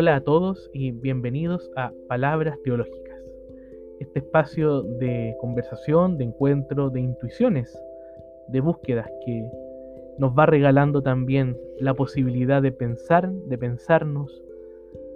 [0.00, 3.20] Hola a todos y bienvenidos a Palabras Teológicas,
[3.98, 7.76] este espacio de conversación, de encuentro, de intuiciones,
[8.46, 9.50] de búsquedas que
[10.16, 14.40] nos va regalando también la posibilidad de pensar, de pensarnos,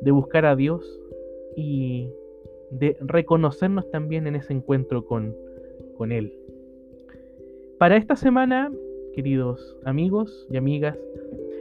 [0.00, 1.00] de buscar a Dios
[1.54, 2.10] y
[2.72, 5.32] de reconocernos también en ese encuentro con,
[5.96, 6.34] con Él.
[7.78, 8.72] Para esta semana,
[9.14, 10.98] queridos amigos y amigas,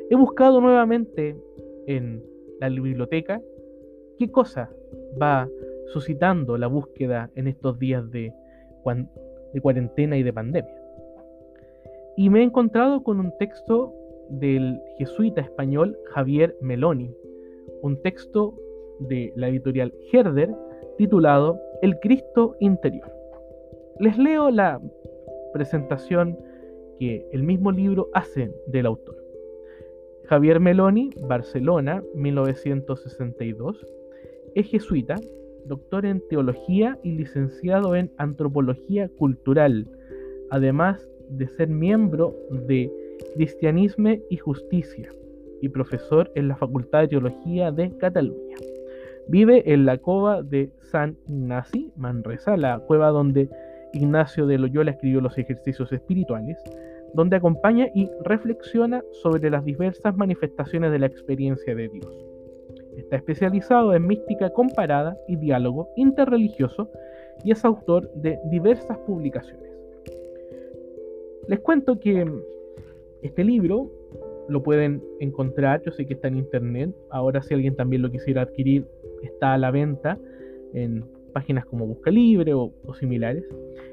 [0.09, 1.35] he buscado nuevamente
[1.85, 2.30] en
[2.69, 3.41] la biblioteca,
[4.17, 4.69] ¿qué cosa
[5.21, 5.47] va
[5.87, 8.33] suscitando la búsqueda en estos días de,
[9.53, 10.81] de cuarentena y de pandemia?
[12.17, 13.93] Y me he encontrado con un texto
[14.29, 17.13] del jesuita español Javier Meloni,
[17.81, 18.55] un texto
[18.99, 20.53] de la editorial Herder
[20.97, 23.11] titulado El Cristo Interior.
[23.99, 24.79] Les leo la
[25.53, 26.37] presentación
[26.99, 29.20] que el mismo libro hace del autor.
[30.27, 33.85] Javier Meloni, Barcelona, 1962,
[34.55, 35.15] es jesuita,
[35.65, 39.87] doctor en teología y licenciado en antropología cultural,
[40.49, 42.35] además de ser miembro
[42.67, 42.91] de
[43.35, 45.09] Cristianismo y Justicia
[45.61, 48.57] y profesor en la Facultad de Teología de Cataluña.
[49.27, 53.49] Vive en la cova de San Ignaci, Manresa, la cueva donde
[53.93, 56.57] Ignacio de Loyola escribió los ejercicios espirituales,
[57.13, 62.25] donde acompaña y reflexiona sobre las diversas manifestaciones de la experiencia de Dios.
[62.97, 66.89] Está especializado en mística comparada y diálogo interreligioso
[67.43, 69.71] y es autor de diversas publicaciones.
[71.47, 72.25] Les cuento que
[73.21, 73.89] este libro
[74.47, 78.43] lo pueden encontrar, yo sé que está en internet, ahora si alguien también lo quisiera
[78.43, 78.85] adquirir,
[79.23, 80.17] está a la venta
[80.73, 83.43] en páginas como Busca Libre o, o similares.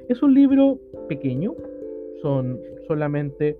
[0.08, 1.54] Es un libro pequeño,
[2.22, 2.58] son
[2.88, 3.56] solamente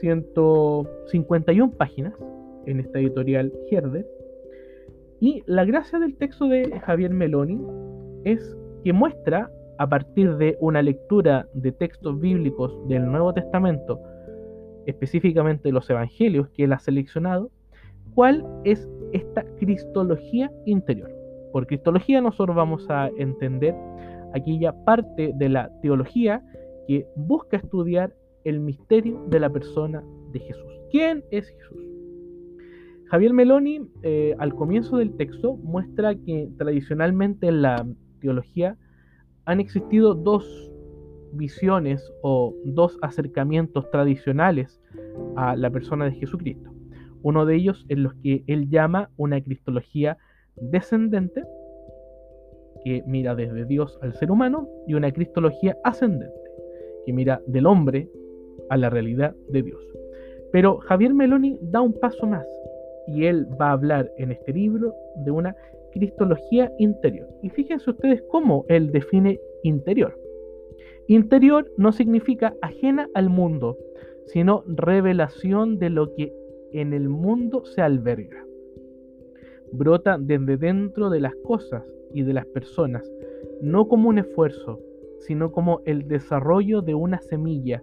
[0.00, 2.14] 151 páginas
[2.66, 4.06] en esta editorial Herder.
[5.20, 7.58] Y la gracia del texto de Javier Meloni
[8.24, 14.00] es que muestra, a partir de una lectura de textos bíblicos del Nuevo Testamento,
[14.86, 17.50] específicamente los Evangelios que él ha seleccionado,
[18.14, 21.10] cuál es esta cristología interior.
[21.52, 23.74] Por cristología nosotros vamos a entender
[24.34, 26.42] aquella parte de la teología
[26.86, 28.14] que busca estudiar
[28.46, 30.72] el misterio de la persona de Jesús.
[30.90, 31.82] ¿Quién es Jesús?
[33.10, 37.86] Javier Meloni, eh, al comienzo del texto, muestra que tradicionalmente en la
[38.20, 38.76] teología
[39.44, 40.72] han existido dos
[41.32, 44.80] visiones o dos acercamientos tradicionales
[45.36, 46.72] a la persona de Jesucristo.
[47.22, 50.18] Uno de ellos es lo que él llama una cristología
[50.56, 51.42] descendente,
[52.84, 56.50] que mira desde Dios al ser humano, y una cristología ascendente,
[57.04, 58.08] que mira del hombre
[58.70, 59.82] a la realidad de Dios.
[60.52, 62.46] Pero Javier Meloni da un paso más
[63.06, 65.56] y él va a hablar en este libro de una
[65.92, 67.28] cristología interior.
[67.42, 70.18] Y fíjense ustedes cómo él define interior.
[71.08, 73.78] Interior no significa ajena al mundo,
[74.26, 76.32] sino revelación de lo que
[76.72, 78.44] en el mundo se alberga.
[79.72, 83.08] Brota desde dentro de las cosas y de las personas,
[83.60, 84.80] no como un esfuerzo,
[85.20, 87.82] sino como el desarrollo de una semilla,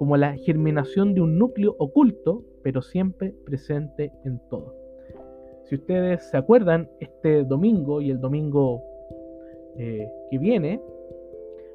[0.00, 4.74] como la germinación de un núcleo oculto, pero siempre presente en todo.
[5.64, 8.82] Si ustedes se acuerdan, este domingo y el domingo
[9.76, 10.80] eh, que viene,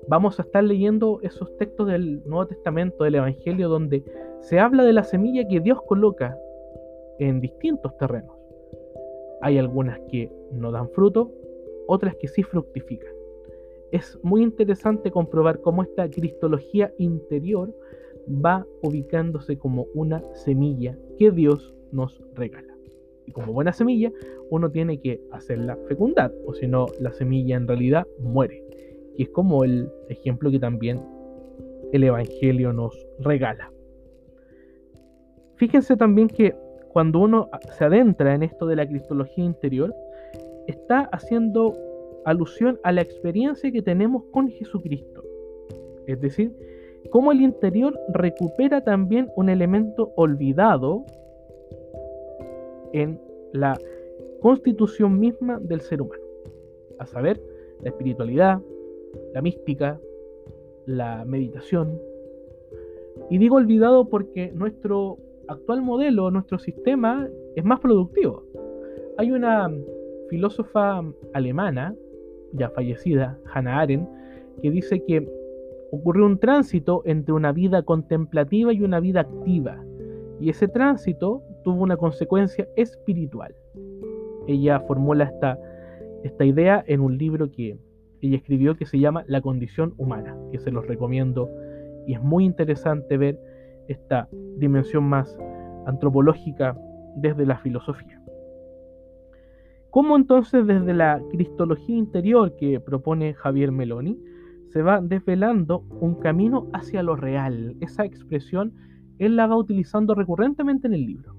[0.08, 4.04] vamos a estar leyendo esos textos del Nuevo Testamento, del Evangelio, donde
[4.40, 6.36] se habla de la semilla que Dios coloca
[7.20, 8.36] en distintos terrenos.
[9.44, 11.32] Hay algunas que no dan fruto,
[11.86, 13.14] otras que sí fructifican
[13.92, 17.74] es muy interesante comprobar cómo esta cristología interior
[18.28, 22.74] va ubicándose como una semilla que Dios nos regala.
[23.26, 24.12] Y como buena semilla,
[24.50, 28.64] uno tiene que hacerla fecundar, o si no, la semilla en realidad muere.
[29.18, 31.02] Y es como el ejemplo que también
[31.92, 33.72] el Evangelio nos regala.
[35.56, 36.54] Fíjense también que
[36.90, 39.94] cuando uno se adentra en esto de la cristología interior,
[40.68, 41.74] está haciendo
[42.26, 45.24] alusión a la experiencia que tenemos con Jesucristo.
[46.08, 46.56] Es decir,
[47.10, 51.06] cómo el interior recupera también un elemento olvidado
[52.94, 53.20] en
[53.54, 53.78] la
[54.42, 56.24] constitución misma del ser humano,
[57.00, 57.42] a saber,
[57.82, 58.62] la espiritualidad,
[59.34, 60.00] la mística,
[60.86, 62.00] la meditación.
[63.30, 65.18] Y digo olvidado porque nuestro
[65.48, 68.44] actual modelo, nuestro sistema es más productivo.
[69.18, 69.72] Hay una
[70.30, 71.02] filósofa
[71.34, 71.96] alemana
[72.54, 74.10] ya fallecida, Hannah Arendt,
[74.62, 75.28] que dice que
[75.96, 79.82] ocurrió un tránsito entre una vida contemplativa y una vida activa,
[80.40, 83.56] y ese tránsito tuvo una consecuencia espiritual.
[84.48, 85.58] ella formula esta,
[86.24, 87.80] esta idea en un libro que
[88.22, 91.50] ella escribió que se llama La condición humana, que se los recomiendo
[92.06, 93.40] y es muy interesante ver
[93.88, 94.28] esta
[94.58, 95.38] dimensión más
[95.86, 96.78] antropológica
[97.16, 98.22] desde la filosofía.
[99.90, 104.20] ¿Cómo entonces desde la cristología interior que propone Javier Meloni
[104.76, 107.78] se va desvelando un camino hacia lo real?
[107.80, 108.74] Esa expresión
[109.20, 111.34] él la va utilizando recurrentemente en el libro.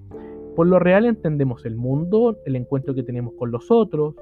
[0.54, 4.14] Por lo real entendemos el mundo, el encuentro que tenemos con los otros,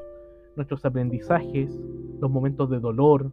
[0.57, 1.81] nuestros aprendizajes,
[2.21, 3.31] los momentos de dolor.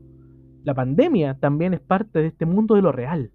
[0.65, 3.31] La pandemia también es parte de este mundo de lo real.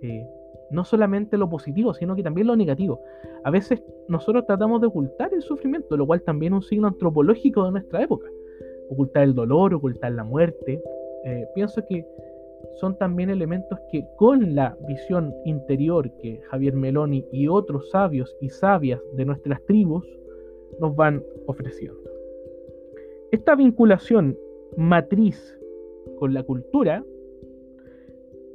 [0.00, 0.26] Eh,
[0.70, 2.98] no solamente lo positivo, sino que también lo negativo.
[3.44, 7.66] A veces nosotros tratamos de ocultar el sufrimiento, lo cual también es un signo antropológico
[7.66, 8.26] de nuestra época.
[8.88, 10.80] Ocultar el dolor, ocultar la muerte.
[11.24, 12.04] Eh, pienso que
[12.80, 18.48] son también elementos que con la visión interior que Javier Meloni y otros sabios y
[18.48, 20.04] sabias de nuestras tribus
[20.80, 22.00] nos van ofreciendo.
[23.30, 24.36] Esta vinculación
[24.76, 25.58] matriz
[26.18, 27.04] con la cultura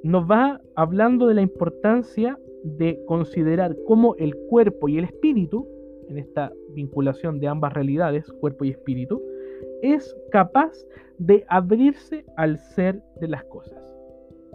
[0.04, 5.68] nos va hablando de la importancia de considerar cómo el cuerpo y el espíritu,
[6.10, 9.21] en esta vinculación de ambas realidades, cuerpo y espíritu,
[9.84, 10.72] es capaz
[11.20, 13.84] de abrirse al ser de las cosas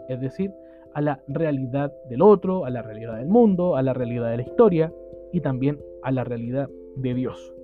[0.09, 0.53] es decir,
[0.95, 4.43] a la realidad del otro, a la realidad del mundo, a la realidad de la
[4.43, 4.93] historia
[5.33, 7.55] y también a la realidad de Dios.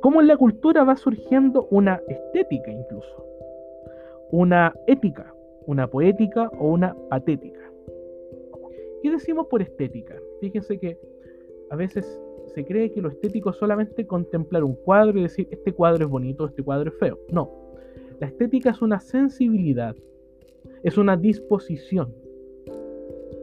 [0.00, 3.26] Cómo en la cultura va surgiendo una estética incluso,
[4.30, 5.34] una ética,
[5.66, 7.60] una poética o una patética.
[9.02, 10.16] ¿Qué decimos por estética?
[10.40, 10.96] Fíjense que
[11.70, 12.20] a veces
[12.54, 16.10] se cree que lo estético es solamente contemplar un cuadro y decir este cuadro es
[16.10, 17.18] bonito, este cuadro es feo.
[17.30, 17.50] No,
[18.20, 19.96] la estética es una sensibilidad
[20.82, 22.12] es una disposición,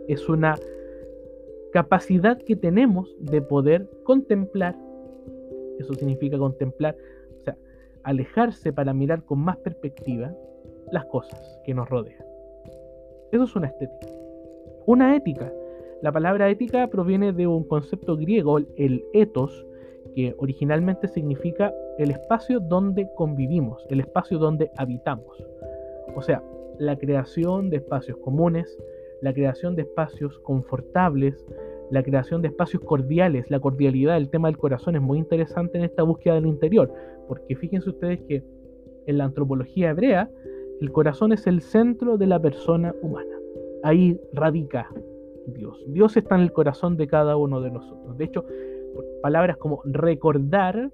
[0.07, 0.55] es una
[1.71, 4.75] capacidad que tenemos de poder contemplar.
[5.79, 6.97] Eso significa contemplar,
[7.37, 7.55] o sea,
[8.03, 10.33] alejarse para mirar con más perspectiva
[10.91, 12.23] las cosas que nos rodean.
[13.31, 14.07] Eso es una estética.
[14.85, 15.53] Una ética.
[16.01, 19.65] La palabra ética proviene de un concepto griego, el ethos,
[20.15, 25.45] que originalmente significa el espacio donde convivimos, el espacio donde habitamos.
[26.15, 26.41] O sea,
[26.77, 28.77] la creación de espacios comunes,
[29.21, 31.45] la creación de espacios confortables,
[31.91, 35.83] la creación de espacios cordiales, la cordialidad, el tema del corazón es muy interesante en
[35.83, 36.93] esta búsqueda del interior,
[37.27, 38.43] porque fíjense ustedes que
[39.05, 40.29] en la antropología hebrea
[40.79, 43.35] el corazón es el centro de la persona humana.
[43.83, 44.89] Ahí radica
[45.47, 45.83] Dios.
[45.87, 48.17] Dios está en el corazón de cada uno de nosotros.
[48.17, 48.45] De hecho,
[49.21, 50.91] palabras como recordar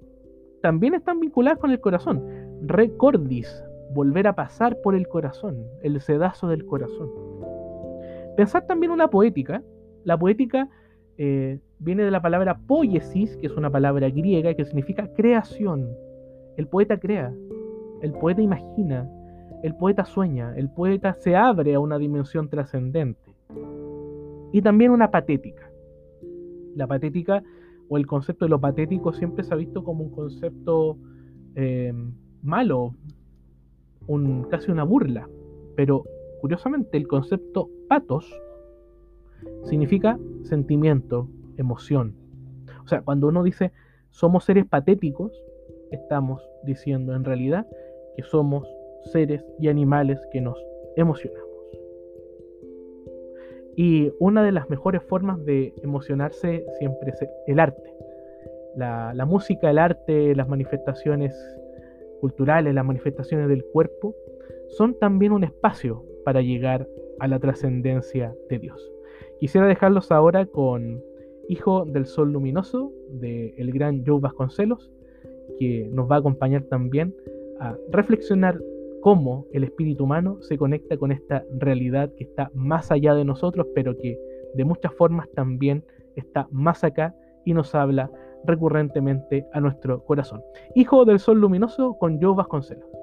[0.62, 2.24] también están vinculadas con el corazón.
[2.62, 3.62] Recordis,
[3.92, 7.10] volver a pasar por el corazón, el sedazo del corazón.
[8.36, 9.62] Pensar también una poética.
[10.04, 10.68] La poética
[11.18, 15.88] eh, viene de la palabra poiesis, que es una palabra griega que significa creación.
[16.56, 17.32] El poeta crea,
[18.02, 19.08] el poeta imagina,
[19.62, 23.34] el poeta sueña, el poeta se abre a una dimensión trascendente.
[24.56, 25.70] Y también una patética.
[26.76, 27.42] La patética
[27.90, 30.96] o el concepto de lo patético siempre se ha visto como un concepto
[31.56, 31.92] eh,
[32.40, 32.94] malo,
[34.48, 35.28] casi una burla,
[35.74, 36.04] pero
[36.40, 38.34] curiosamente el concepto patos
[39.64, 42.14] significa sentimiento, emoción.
[42.82, 43.72] O sea, cuando uno dice
[44.08, 45.38] somos seres patéticos,
[45.90, 47.66] estamos diciendo en realidad
[48.16, 48.66] que somos
[49.12, 50.56] seres y animales que nos
[50.96, 51.45] emocionamos.
[53.76, 57.94] Y una de las mejores formas de emocionarse siempre es el arte.
[58.74, 61.34] La, la música, el arte, las manifestaciones
[62.20, 64.14] culturales, las manifestaciones del cuerpo,
[64.68, 66.88] son también un espacio para llegar
[67.20, 68.92] a la trascendencia de Dios.
[69.38, 71.02] Quisiera dejarlos ahora con
[71.48, 74.90] Hijo del Sol Luminoso de el gran Joe Vasconcelos,
[75.58, 77.14] que nos va a acompañar también
[77.60, 78.60] a reflexionar
[79.06, 83.68] cómo el espíritu humano se conecta con esta realidad que está más allá de nosotros,
[83.72, 84.18] pero que
[84.56, 85.84] de muchas formas también
[86.16, 88.10] está más acá y nos habla
[88.44, 90.42] recurrentemente a nuestro corazón.
[90.74, 92.95] Hijo del Sol Luminoso con Joe Vasconcelos.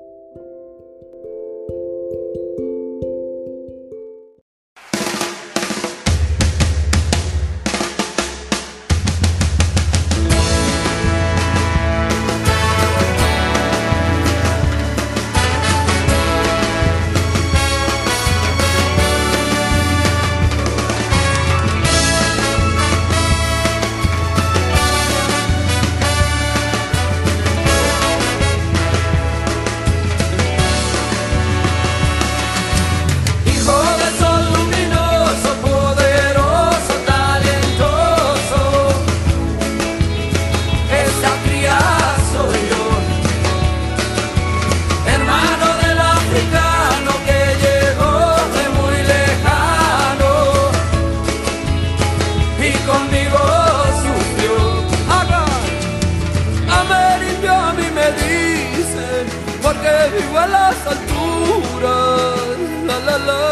[60.44, 62.58] a las alturas.
[62.88, 63.44] La la la.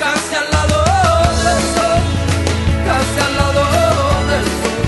[0.00, 0.78] Casi al lado
[1.44, 2.00] del sol,
[2.88, 3.62] casi al lado
[4.30, 4.82] del sol.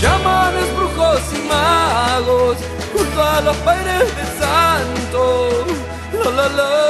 [0.00, 2.56] Chamanes, brujos y magos,
[2.92, 5.22] junto a los padres del santo.
[6.12, 6.85] La la la.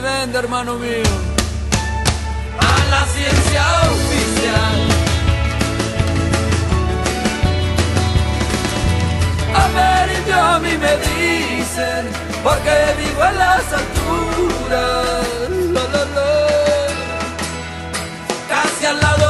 [0.00, 1.10] Vende, hermano mío,
[2.58, 4.80] a la ciencia oficial.
[9.54, 12.08] Amerindio a mí me dicen,
[12.42, 15.06] porque vivo en las alturas.
[15.74, 16.30] La, la, la.
[18.48, 19.29] Casi al lado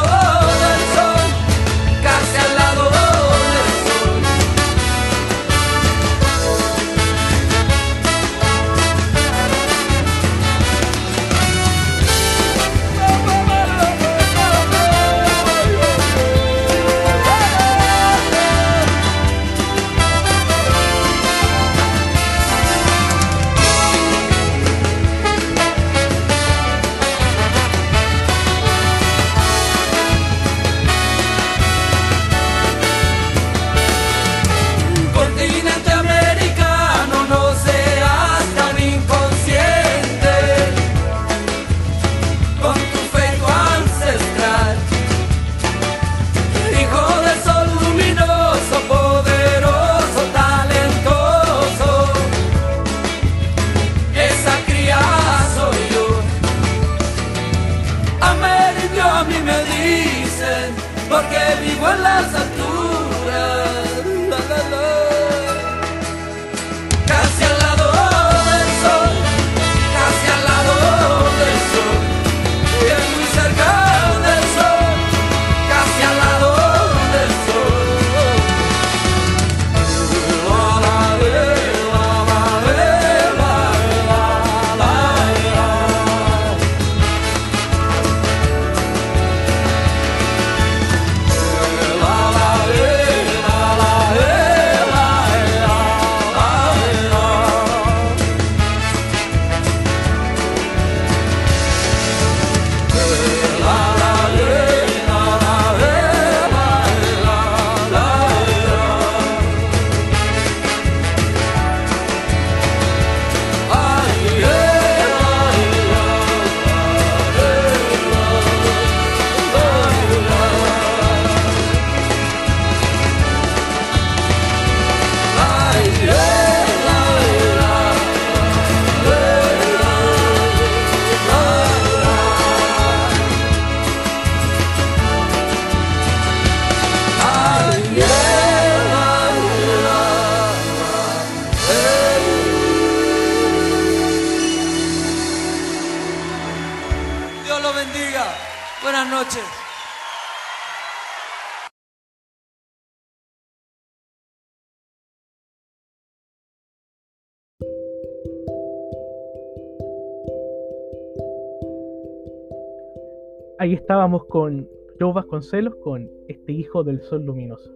[163.61, 164.67] Ahí estábamos con
[164.99, 167.71] Joe Vasconcelos, con este hijo del sol luminoso,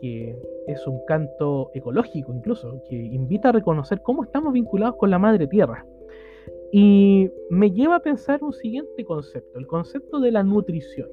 [0.00, 0.34] que
[0.66, 5.46] es un canto ecológico incluso, que invita a reconocer cómo estamos vinculados con la madre
[5.46, 5.84] tierra.
[6.72, 11.10] Y me lleva a pensar un siguiente concepto, el concepto de la nutrición.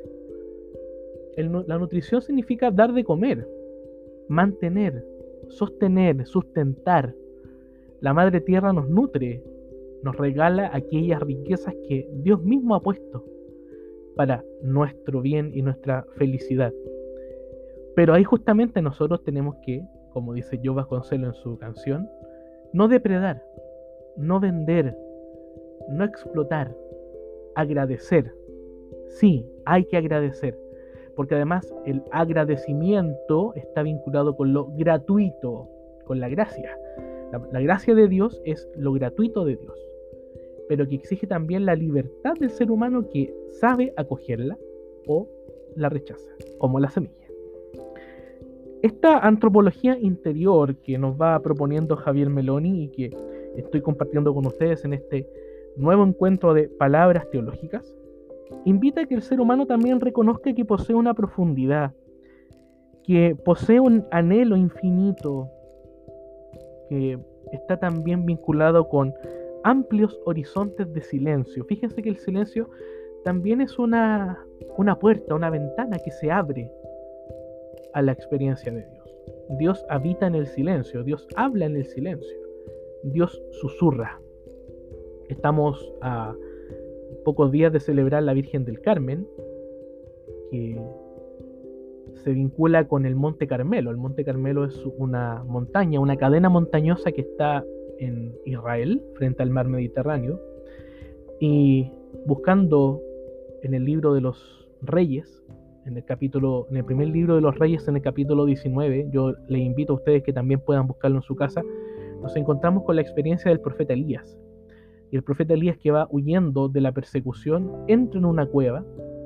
[1.36, 3.45] La nutrición significa dar de comer,
[4.29, 5.05] mantener,
[5.50, 7.13] sostener, sustentar.
[8.00, 9.43] La madre tierra nos nutre,
[10.01, 13.25] nos regala aquellas riquezas que Dios mismo ha puesto
[14.21, 16.71] para nuestro bien y nuestra felicidad.
[17.95, 22.07] Pero ahí justamente nosotros tenemos que, como dice Joe Vasconcelos en su canción,
[22.71, 23.43] no depredar,
[24.17, 24.95] no vender,
[25.89, 26.71] no explotar,
[27.55, 28.31] agradecer.
[29.07, 30.55] Sí, hay que agradecer,
[31.15, 35.67] porque además el agradecimiento está vinculado con lo gratuito,
[36.05, 36.77] con la gracia.
[37.51, 39.79] La gracia de Dios es lo gratuito de Dios,
[40.67, 44.57] pero que exige también la libertad del ser humano que sabe acogerla
[45.07, 45.27] o
[45.75, 47.15] la rechaza, como la semilla.
[48.81, 53.15] Esta antropología interior que nos va proponiendo Javier Meloni y que
[53.55, 55.27] estoy compartiendo con ustedes en este
[55.77, 57.95] nuevo encuentro de palabras teológicas,
[58.65, 61.93] invita a que el ser humano también reconozca que posee una profundidad,
[63.03, 65.49] que posee un anhelo infinito,
[66.89, 67.19] que
[67.51, 69.13] está también vinculado con
[69.63, 71.65] amplios horizontes de silencio.
[71.65, 72.69] Fíjense que el silencio
[73.23, 74.45] también es una,
[74.77, 76.71] una puerta, una ventana que se abre
[77.93, 79.01] a la experiencia de Dios.
[79.59, 82.37] Dios habita en el silencio, Dios habla en el silencio,
[83.03, 84.19] Dios susurra.
[85.29, 86.33] Estamos a
[87.23, 89.27] pocos días de celebrar la Virgen del Carmen,
[90.49, 90.81] que
[92.23, 93.91] se vincula con el Monte Carmelo.
[93.91, 97.65] El Monte Carmelo es una montaña, una cadena montañosa que está
[98.01, 100.41] en Israel, frente al mar Mediterráneo.
[101.39, 101.91] Y
[102.25, 103.01] buscando
[103.63, 105.43] en el libro de los reyes,
[105.86, 109.34] en el capítulo, en el primer libro de los reyes, en el capítulo 19, yo
[109.48, 111.62] les invito a ustedes que también puedan buscarlo en su casa,
[112.22, 114.38] nos encontramos con la experiencia del profeta Elías.
[115.12, 118.86] Y el profeta Elías que va huyendo de la persecución, entra en una cueva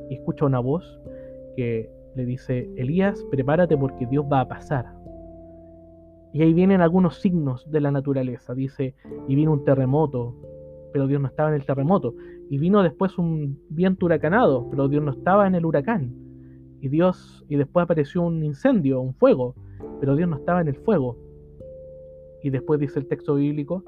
[0.10, 1.00] y escucha una voz
[1.56, 4.95] que le dice, Elías, prepárate porque Dios va a pasar.
[6.36, 8.54] Y ahí vienen algunos signos de la naturaleza.
[8.54, 8.94] Dice,
[9.26, 10.36] y vino un terremoto,
[10.92, 12.14] pero Dios no estaba en el terremoto.
[12.50, 16.14] Y vino después un viento huracanado, pero Dios no estaba en el huracán.
[16.82, 19.56] Y Dios, y después apareció un incendio, un fuego,
[20.02, 21.18] pero Dios no estaba en el fuego.
[22.44, 23.86] Y después dice el texto bíblico,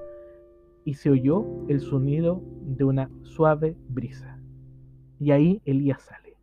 [0.86, 4.40] y se oyó el sonido de una suave brisa.
[5.20, 6.38] Y ahí Elías sale.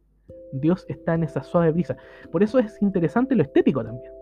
[0.52, 1.96] Dios está en esa suave brisa.
[2.30, 4.12] Por eso es interesante lo estético también.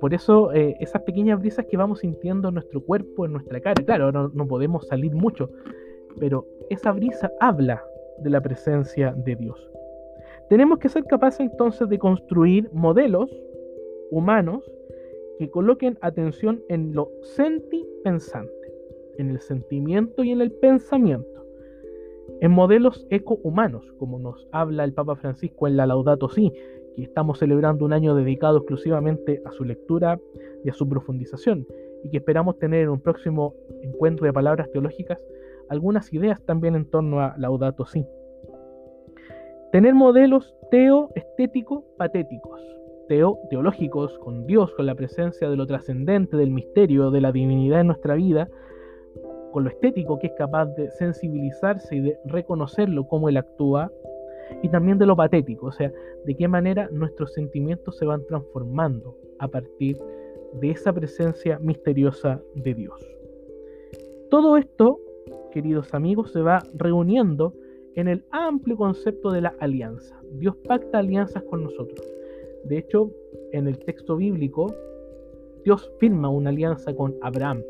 [0.00, 3.82] Por eso eh, esas pequeñas brisas que vamos sintiendo en nuestro cuerpo, en nuestra cara.
[3.84, 5.50] Claro, no, no podemos salir mucho,
[6.18, 7.84] pero esa brisa habla
[8.18, 9.70] de la presencia de Dios.
[10.48, 13.30] Tenemos que ser capaces entonces de construir modelos
[14.10, 14.64] humanos
[15.38, 18.72] que coloquen atención en lo senti-pensante,
[19.18, 21.40] en el sentimiento y en el pensamiento
[22.40, 26.52] en modelos eco-humanos, como nos habla el Papa Francisco en la Laudato Si,
[26.96, 30.18] que estamos celebrando un año dedicado exclusivamente a su lectura
[30.64, 31.66] y a su profundización,
[32.04, 35.22] y que esperamos tener en un próximo encuentro de palabras teológicas
[35.68, 38.04] algunas ideas también en torno a Laudato Si.
[39.72, 42.60] Tener modelos teo-estético patéticos,
[43.08, 47.80] teo teológicos, con Dios, con la presencia de lo trascendente, del misterio, de la divinidad
[47.80, 48.48] en nuestra vida,
[49.52, 53.90] con lo estético que es capaz de sensibilizarse y de reconocerlo como él actúa,
[54.62, 55.92] y también de lo patético, o sea,
[56.24, 59.96] de qué manera nuestros sentimientos se van transformando a partir
[60.60, 63.00] de esa presencia misteriosa de Dios.
[64.30, 65.00] Todo esto,
[65.52, 67.54] queridos amigos, se va reuniendo
[67.94, 70.20] en el amplio concepto de la alianza.
[70.34, 72.00] Dios pacta alianzas con nosotros.
[72.64, 73.10] De hecho,
[73.52, 74.72] en el texto bíblico,
[75.64, 77.62] Dios firma una alianza con Abraham,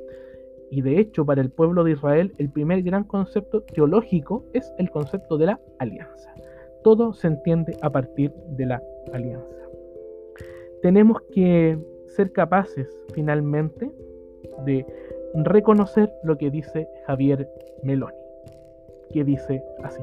[0.71, 4.89] y de hecho, para el pueblo de Israel, el primer gran concepto teológico es el
[4.91, 6.33] concepto de la alianza.
[6.83, 9.57] Todo se entiende a partir de la alianza.
[10.83, 13.91] Tenemos que ser capaces, finalmente,
[14.65, 14.87] de
[15.35, 17.49] reconocer lo que dice Javier
[17.83, 18.17] Meloni,
[19.13, 20.03] que dice así.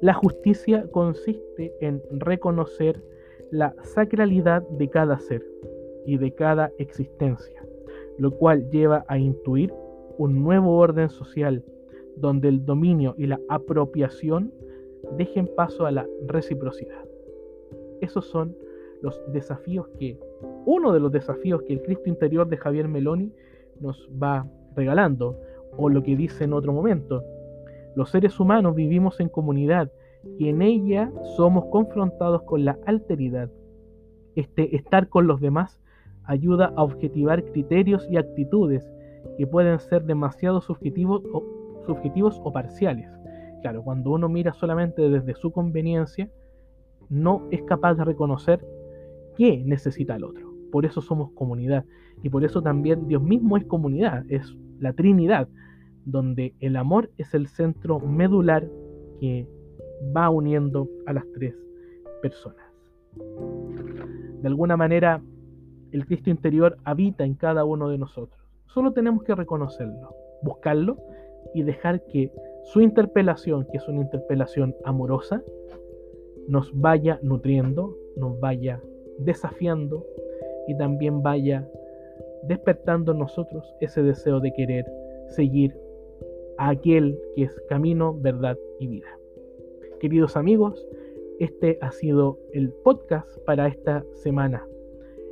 [0.00, 3.02] La justicia consiste en reconocer
[3.50, 5.44] la sacralidad de cada ser
[6.06, 7.60] y de cada existencia
[8.20, 9.72] lo cual lleva a intuir
[10.18, 11.64] un nuevo orden social
[12.16, 14.52] donde el dominio y la apropiación
[15.16, 17.04] dejen paso a la reciprocidad.
[18.00, 18.56] Esos son
[19.02, 20.18] los desafíos que,
[20.66, 23.32] uno de los desafíos que el Cristo interior de Javier Meloni
[23.80, 25.38] nos va regalando,
[25.76, 27.22] o lo que dice en otro momento.
[27.94, 29.90] Los seres humanos vivimos en comunidad
[30.38, 33.50] y en ella somos confrontados con la alteridad.
[34.36, 35.80] Este estar con los demás
[36.24, 38.88] ayuda a objetivar criterios y actitudes
[39.36, 41.44] que pueden ser demasiado subjetivos o,
[41.86, 43.10] subjetivos o parciales.
[43.62, 46.30] Claro, cuando uno mira solamente desde su conveniencia,
[47.08, 48.64] no es capaz de reconocer
[49.36, 50.50] qué necesita el otro.
[50.70, 51.84] Por eso somos comunidad.
[52.22, 55.48] Y por eso también Dios mismo es comunidad, es la Trinidad,
[56.04, 58.66] donde el amor es el centro medular
[59.20, 59.46] que
[60.16, 61.54] va uniendo a las tres
[62.22, 62.64] personas.
[64.40, 65.22] De alguna manera,
[65.92, 68.40] el Cristo interior habita en cada uno de nosotros.
[68.66, 70.98] Solo tenemos que reconocerlo, buscarlo
[71.54, 72.30] y dejar que
[72.64, 75.42] su interpelación, que es una interpelación amorosa,
[76.48, 78.80] nos vaya nutriendo, nos vaya
[79.18, 80.04] desafiando
[80.66, 81.68] y también vaya
[82.42, 84.86] despertando en nosotros ese deseo de querer
[85.28, 85.76] seguir
[86.58, 89.08] a aquel que es camino, verdad y vida.
[90.00, 90.86] Queridos amigos,
[91.38, 94.64] este ha sido el podcast para esta semana.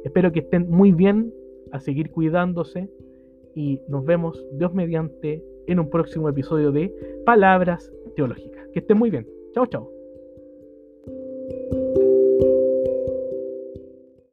[0.05, 1.33] Espero que estén muy bien,
[1.71, 2.89] a seguir cuidándose
[3.55, 6.93] y nos vemos Dios mediante en un próximo episodio de
[7.25, 8.67] Palabras Teológicas.
[8.73, 9.27] Que estén muy bien.
[9.55, 9.98] Chao, chao.